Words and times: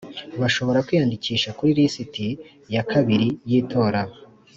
Bashobora 0.41 0.83
kwiyandikisha 0.85 1.49
kuri 1.57 1.71
lisiti 1.77 2.27
ya 2.73 2.83
kabiri 2.91 3.27
yitora 3.49 4.01